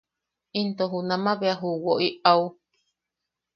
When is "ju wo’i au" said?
1.59-2.43